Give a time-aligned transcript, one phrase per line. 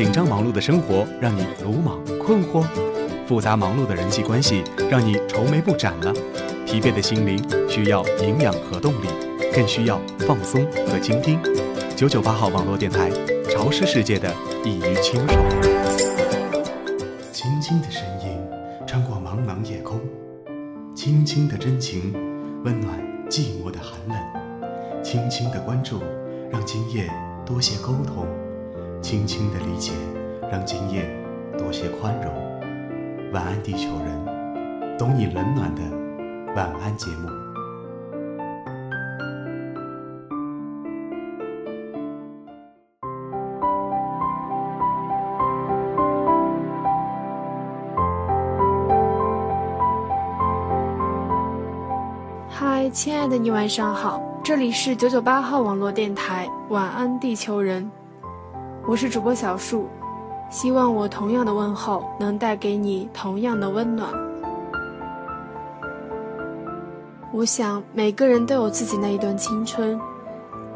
[0.00, 2.64] 紧张忙碌的生活让你鲁莽困惑，
[3.26, 6.10] 复杂忙碌的人际关系让你愁眉不展了，
[6.64, 7.38] 疲惫的心灵
[7.68, 9.08] 需要营养和动力，
[9.52, 11.38] 更需要放松和倾听。
[11.94, 13.10] 九九八号网络电台，
[13.50, 14.34] 潮湿世界的
[14.64, 15.38] 一隅清爽。
[17.30, 18.38] 轻轻的声音
[18.86, 20.00] 穿过茫茫夜空，
[20.94, 22.14] 轻轻的真情
[22.64, 22.98] 温暖
[23.28, 26.00] 寂寞的寒冷，轻轻的关注
[26.50, 27.06] 让今夜
[27.44, 28.26] 多些沟通。
[29.02, 29.92] 轻轻的理解，
[30.52, 31.04] 让今夜
[31.58, 32.32] 多些宽容。
[33.32, 35.82] 晚安，地球人，懂你冷暖的
[36.54, 37.28] 晚安节目。
[52.48, 57.90] 嗨，亲爱的你，晚上好，这里是九九八号网络电台，晚安，地球人。
[58.86, 59.86] 我是主播小树，
[60.50, 64.10] 希望我同样的问候能带给你同样的温暖。
[67.32, 70.00] 我想每个人都有自己那一段青春，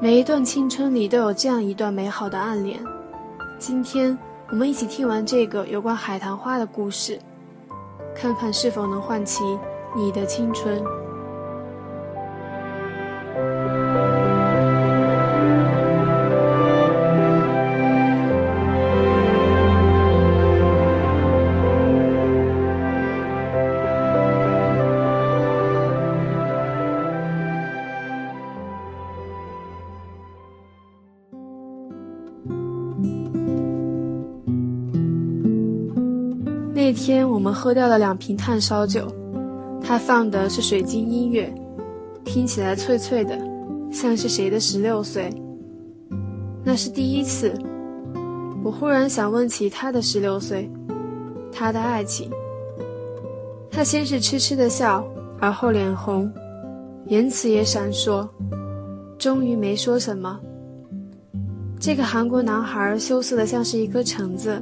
[0.00, 2.78] 每一段青春里都有这样一段美好的暗恋。
[3.58, 4.18] 今天
[4.50, 7.18] 我们一起听完这个有关海棠花的故事，
[8.14, 9.42] 看看是否能唤起
[9.96, 10.82] 你的青春。
[36.84, 39.06] 那天我们喝掉了两瓶炭烧酒，
[39.80, 41.54] 他放的是水晶音乐，
[42.24, 43.38] 听起来脆脆的，
[43.92, 45.32] 像是谁的十六岁。
[46.64, 47.54] 那是第一次，
[48.64, 50.68] 我忽然想问起他的十六岁，
[51.52, 52.28] 他的爱情。
[53.70, 55.06] 他先是痴痴的笑，
[55.38, 56.28] 而后脸红，
[57.06, 58.28] 言辞也闪烁，
[59.16, 60.36] 终于没说什么。
[61.78, 64.60] 这个韩国男孩羞涩的像是一颗橙子。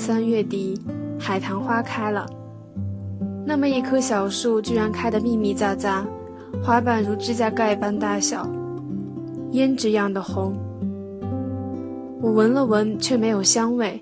[0.00, 0.80] 三月底，
[1.18, 2.26] 海棠花开了。
[3.44, 6.02] 那么一棵小树居然开得密密匝匝，
[6.64, 8.48] 花瓣如指甲盖般大小，
[9.52, 10.56] 胭脂样的红。
[12.22, 14.00] 我闻了闻，却没有香味。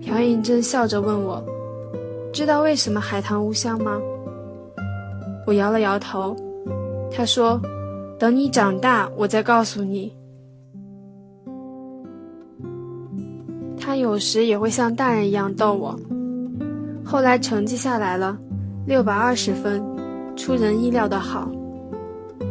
[0.00, 1.44] 朴映真笑着问我
[2.32, 4.00] ：“知道为什么海棠无香吗？”
[5.44, 6.36] 我摇了摇头。
[7.10, 7.60] 他说
[8.16, 10.14] ：“等你长大，我再告诉你。”
[13.90, 15.98] 他有时也会像大人一样逗我。
[17.04, 18.38] 后来成绩下来了，
[18.86, 19.82] 六百二十分，
[20.36, 21.50] 出人意料的好。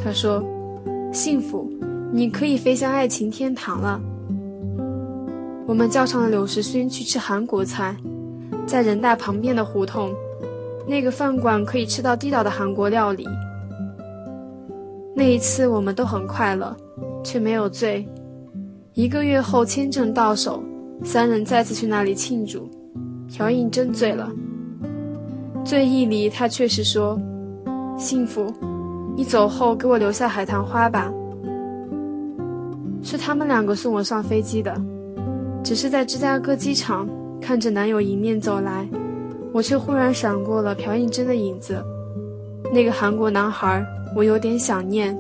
[0.04, 0.44] 他说
[1.14, 1.72] ：“幸福，
[2.12, 4.02] 你可以飞向爱情天堂了。”
[5.66, 7.96] 我们叫上了柳时勋去吃韩国菜，
[8.68, 10.14] 在人大旁边的胡同，
[10.86, 13.26] 那个饭馆可以吃到地道的韩国料理。
[15.16, 16.76] 那一次我们都很快乐，
[17.24, 18.06] 却没有醉。
[18.94, 20.62] 一个月后签证到手。
[21.04, 22.70] 三人再次去那里庆祝，
[23.28, 24.30] 朴映真醉了。
[25.64, 27.20] 醉意里，他确实说
[27.98, 28.54] ：“幸福，
[29.16, 31.12] 你走后给我留下海棠花吧。”
[33.02, 34.76] 是他们两个送我上飞机的，
[35.64, 37.08] 只是在芝加哥机场
[37.42, 38.88] 看着男友迎面走来，
[39.54, 41.82] 我却忽然闪过了朴映真的影子。
[42.74, 43.84] 那个韩国男孩，
[44.16, 45.18] 我有点想念。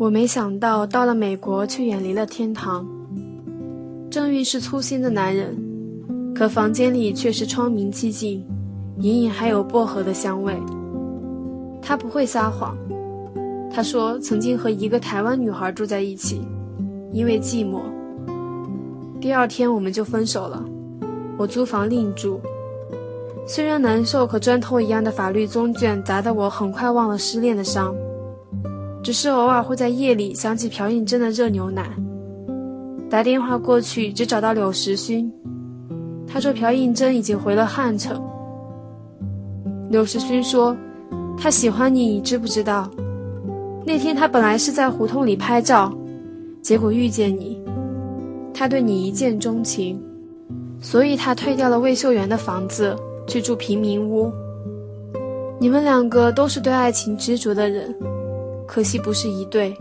[0.00, 2.88] 我没想到到了美国却远离了天堂。
[4.10, 5.54] 郑玉是粗心的男人，
[6.34, 8.42] 可房间里却是窗明几净，
[8.96, 10.56] 隐隐还有薄荷的香味。
[11.82, 12.74] 他不会撒谎，
[13.70, 16.40] 他说曾经和一个台湾女孩住在一起，
[17.12, 17.82] 因为寂寞。
[19.20, 20.64] 第二天我们就分手了，
[21.36, 22.40] 我租房另住。
[23.46, 27.94] 虽然难受，可砖头一样的法律宗卷砸得我很快忘了失恋的伤。
[29.02, 31.88] 只是偶尔会在夜里想起朴应真的热牛奶，
[33.08, 35.32] 打电话过去只找到柳时勋，
[36.26, 38.22] 他说朴应真已经回了汉城。
[39.88, 40.76] 柳时勋说，
[41.36, 42.90] 他喜欢你，你知不知道？
[43.86, 45.92] 那天他本来是在胡同里拍照，
[46.60, 47.58] 结果遇见你，
[48.52, 49.98] 他对你一见钟情，
[50.78, 52.94] 所以他退掉了魏秀媛的房子
[53.26, 54.30] 去住贫民屋。
[55.58, 57.94] 你们两个都是对爱情执着的人。
[58.72, 59.76] 可惜不是一对。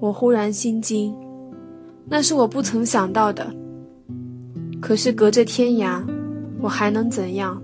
[0.00, 1.14] 我忽然心惊，
[2.08, 3.46] 那是我不曾想到的。
[4.80, 6.02] 可是隔着天涯，
[6.60, 7.62] 我还能怎样？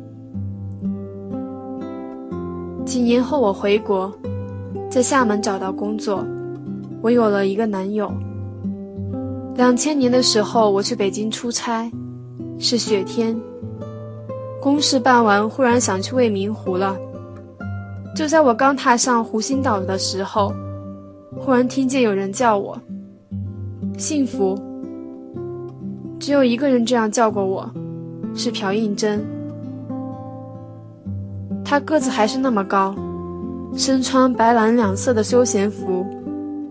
[2.84, 4.12] 几年后我回国，
[4.88, 6.24] 在厦门找到工作，
[7.02, 8.12] 我有了一个男友。
[9.56, 11.90] 两千年的时候，我去北京出差，
[12.60, 13.36] 是雪天。
[14.62, 16.96] 公事办完，忽然想去未名湖了。
[18.14, 20.52] 就在我刚踏上湖心岛的时候，
[21.38, 22.78] 忽然听见有人叫我
[23.96, 24.58] “幸福”。
[26.18, 27.70] 只有一个人这样叫过我，
[28.34, 29.24] 是朴应真。
[31.64, 32.94] 他个子还是那么高，
[33.74, 36.04] 身穿白蓝两色的休闲服，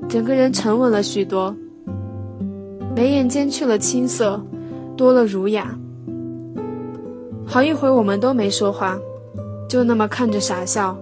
[0.08, 1.56] 整个人沉稳了许多。
[2.96, 4.40] 眉眼间去了青涩，
[4.96, 5.76] 多了儒雅。
[7.46, 9.00] 好一会，我们都没说话，
[9.68, 10.96] 就那么看着傻笑。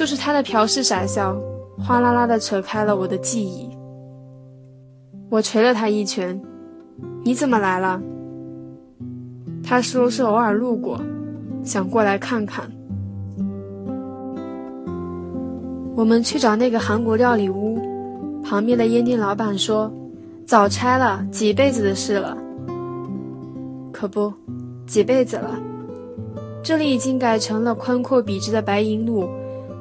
[0.00, 1.38] 就是他的朴氏傻笑，
[1.78, 3.68] 哗啦啦的扯开了我的记忆。
[5.28, 6.40] 我捶了他一拳
[7.22, 8.00] ：“你怎么来了？”
[9.62, 10.98] 他说是偶尔路过，
[11.62, 12.64] 想过来看看。
[15.94, 17.78] 我们去找那个韩国料理屋，
[18.42, 19.92] 旁边的烟店老板说。
[20.46, 22.34] 早拆了几辈子的事了，
[23.92, 24.32] 可不，
[24.86, 25.60] 几辈子了。
[26.62, 29.28] 这里已经改成了宽阔笔直的白银路，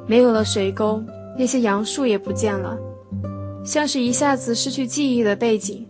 [0.10, 1.04] 没有了水沟，
[1.38, 2.76] 那些杨树也不见了，
[3.64, 5.86] 像是一下子失去记忆的背景。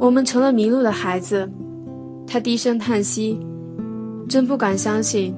[0.00, 1.48] 我们成了迷路的孩子。
[2.26, 3.38] 他低声叹息，
[4.28, 5.32] 真不敢相信，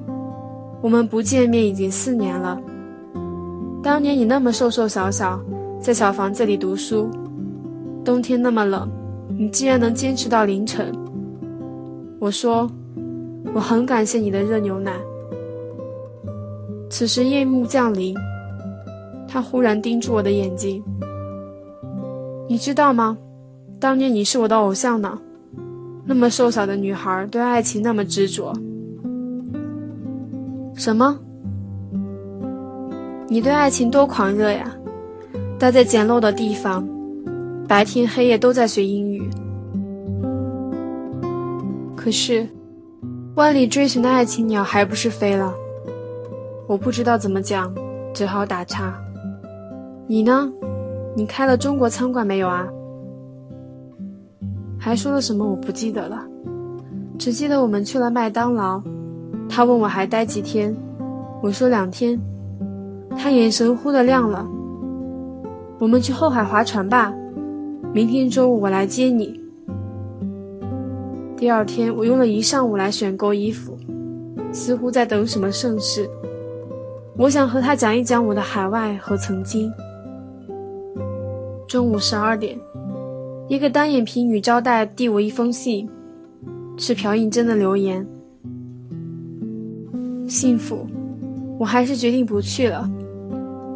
[0.81, 2.59] 我们不见面已经四年了。
[3.83, 5.39] 当年你那么瘦瘦小小，
[5.79, 7.07] 在小房子里读书。
[8.03, 8.89] 冬天那么冷，
[9.37, 10.91] 你竟然能坚持到凌晨。
[12.19, 12.67] 我说，
[13.53, 14.93] 我很感谢你的热牛奶。
[16.93, 18.15] 此时夜幕降临，
[19.27, 20.79] 他忽然盯住我的眼睛。
[22.47, 23.17] 你知道吗？
[23.79, 25.19] 当年你是我的偶像呢。
[26.05, 28.53] 那么瘦小的女孩，对爱情那么执着。
[30.75, 31.17] 什么？
[33.27, 34.71] 你对爱情多狂热呀！
[35.57, 36.87] 待在简陋的地方。
[37.67, 39.27] 白天黑夜都在学英语，
[41.95, 42.47] 可是
[43.33, 45.51] 万里追寻的爱情鸟还不是飞了？
[46.67, 47.73] 我不知道怎么讲，
[48.13, 48.93] 只好打岔。
[50.07, 50.51] 你呢？
[51.15, 52.67] 你开了中国餐馆没有啊？
[54.79, 55.45] 还说了什么？
[55.45, 56.25] 我不记得了，
[57.17, 58.81] 只记得我们去了麦当劳。
[59.47, 60.75] 他问我还待几天，
[61.41, 62.19] 我说两天。
[63.15, 64.47] 他眼神忽的亮了。
[65.79, 67.13] 我们去后海划船吧。
[67.93, 69.39] 明天中午我来接你。
[71.37, 73.77] 第二天，我用了一上午来选购衣服，
[74.51, 76.09] 似乎在等什么盛事。
[77.15, 79.71] 我想和他讲一讲我的海外和曾经。
[81.67, 82.57] 中午十二点，
[83.47, 85.87] 一个单眼皮女招待递我一封信，
[86.75, 88.05] 是朴应真的留言。
[90.27, 90.87] 幸福，
[91.59, 92.89] 我还是决定不去了。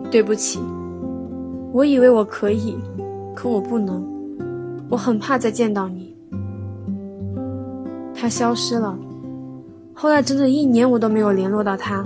[0.10, 0.60] 对不起，
[1.72, 2.76] 我以为我可以。
[3.36, 4.04] 可我不能，
[4.90, 6.16] 我很怕再见到你。
[8.16, 8.98] 他消失了，
[9.94, 12.04] 后来整整一年我都没有联络到他。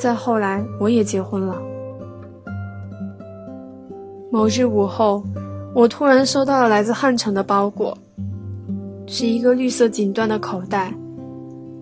[0.00, 1.60] 再后来我也结婚了。
[4.32, 5.22] 某日午后，
[5.74, 7.96] 我突然收到了来自汉城的包裹，
[9.06, 10.94] 是一个绿色锦缎的口袋，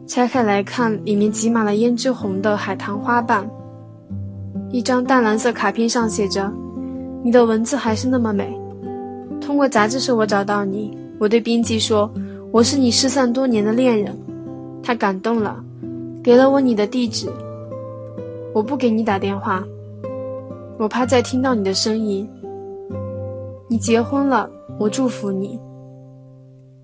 [0.08, 3.48] 拆开来看，里面挤满了胭脂红的海棠花瓣。
[4.72, 6.52] 一张淡蓝色卡片上写着。
[7.22, 8.52] 你的文字还是那么美。
[9.40, 12.10] 通过杂志社我找到你，我对编辑说
[12.50, 14.18] 我是你失散多年的恋人，
[14.82, 15.62] 他感动了，
[16.20, 17.28] 给了我你的地址。
[18.58, 19.62] 我不给你打电话，
[20.80, 22.28] 我怕再听到你的声音。
[23.68, 24.50] 你结婚了，
[24.80, 25.60] 我祝福你。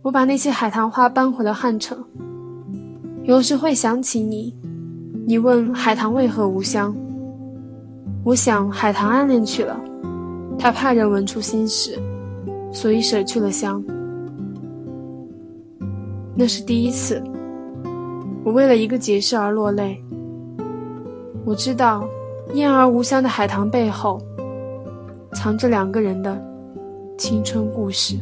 [0.00, 1.98] 我把那些海棠花搬回了汉城，
[3.24, 4.54] 有时会想起你。
[5.26, 6.94] 你问海棠为何无香，
[8.22, 9.76] 我想海棠暗恋去了。
[10.56, 11.98] 他怕人闻出心事，
[12.70, 13.82] 所以舍去了香。
[16.36, 17.20] 那是第一次，
[18.44, 20.00] 我为了一个解释而落泪。
[21.44, 22.08] 我知道，
[22.54, 24.18] 燕儿无香的海棠背后，
[25.32, 26.42] 藏着两个人的
[27.18, 28.16] 青春故事。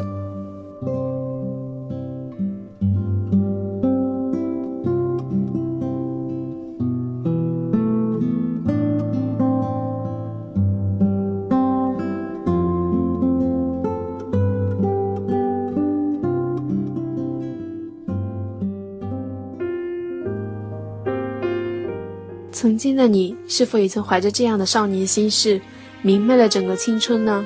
[22.62, 25.61] 曾经的你，是否也曾怀着这样的少年心事，
[26.00, 27.45] 明媚了整个青春呢？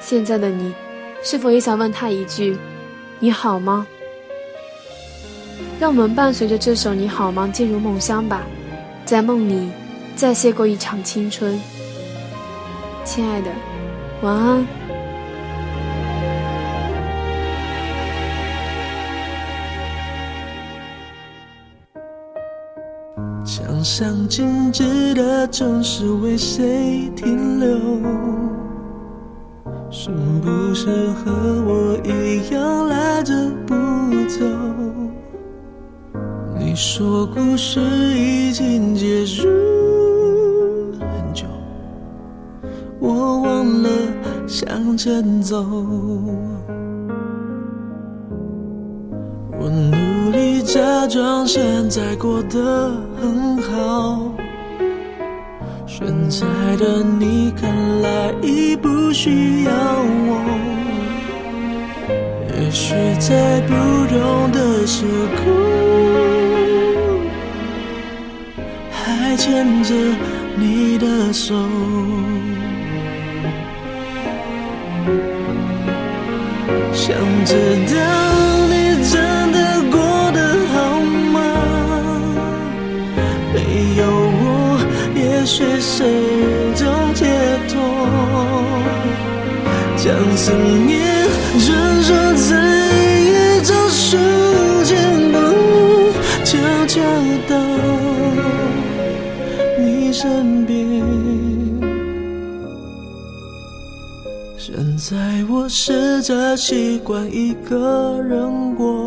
[0.00, 0.72] 现在的你，
[1.22, 2.56] 是否也想问他一句
[3.20, 3.86] ：“你好吗？”
[5.78, 8.46] 让我们伴随着这首《你好吗》进入梦乡吧，
[9.04, 9.68] 在梦里
[10.16, 11.60] 再邂逅一场青春。
[13.04, 13.50] 亲爱的，
[14.22, 14.66] 晚安。
[23.84, 27.68] 墙上静止的总是为谁停留？
[29.90, 30.08] 是
[30.42, 31.30] 不是和
[31.66, 33.34] 我一样赖着
[33.66, 33.74] 不
[34.26, 34.40] 走？
[36.58, 39.46] 你说故事已经结束
[40.98, 41.44] 很久，
[42.98, 43.90] 我忘了
[44.46, 45.62] 向前走。
[49.60, 52.90] 我努力假装现在过得
[53.24, 54.20] 很好，
[55.86, 60.44] 现在的你看来已不需要我。
[62.54, 63.72] 也许在不
[64.12, 65.42] 同的时空，
[68.90, 69.94] 还牵着
[70.56, 71.54] 你的手。
[76.92, 77.16] 想
[77.46, 77.54] 知
[77.94, 77.96] 道
[85.44, 86.02] 也许是
[86.74, 87.26] 种解
[87.68, 87.76] 脱。
[89.94, 90.98] 将思念
[91.60, 92.16] 传说
[92.48, 92.56] 在
[93.20, 94.16] 宇宙数
[94.84, 96.14] 千光年，
[96.46, 96.98] 悄悄
[97.46, 97.52] 到
[99.78, 100.74] 你身边。
[104.56, 109.03] 现在我试着习惯一个人过，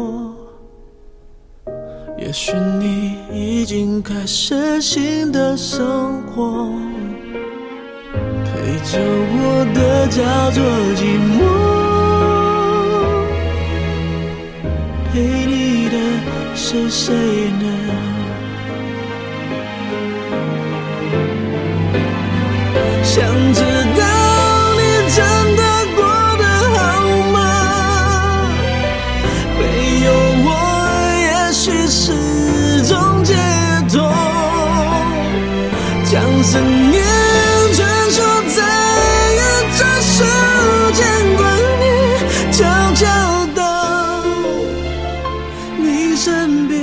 [2.40, 6.70] 许你已经开始新的生活，
[8.46, 10.64] 陪着我的叫做
[10.94, 11.02] 寂
[11.34, 11.36] 寞，
[15.12, 15.98] 陪你的
[16.54, 17.16] 是谁
[17.60, 17.66] 呢？
[36.50, 37.04] 思念
[37.74, 38.24] 传说
[38.56, 38.64] 在
[39.34, 39.38] 宇
[39.78, 40.24] 宙数
[40.94, 41.04] 千
[41.36, 41.46] 光
[41.78, 41.86] 年，
[42.54, 42.64] 悄
[42.96, 43.06] 悄
[43.54, 44.24] 到
[45.78, 46.80] 你身边。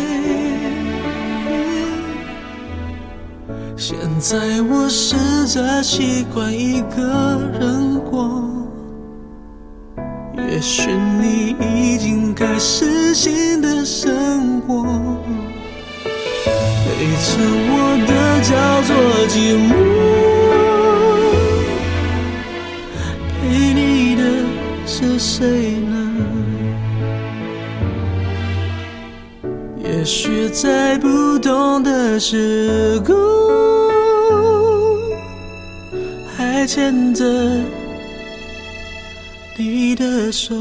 [3.74, 5.16] 现在我试
[5.46, 8.44] 着习惯一个人过，
[10.36, 14.84] 也许你已经开始新的生活，
[16.96, 17.26] 陪着
[17.70, 17.72] 我
[18.06, 18.90] 的叫做
[19.28, 19.70] 寂寞，
[23.40, 23.42] 陪
[23.74, 24.22] 你的
[24.86, 25.42] 是谁
[25.80, 25.92] 呢？
[29.82, 33.14] 也许在不同的时空，
[36.36, 37.24] 还牵着
[39.58, 40.54] 你的手。